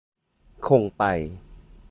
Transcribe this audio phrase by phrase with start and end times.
[0.67, 1.03] คงไป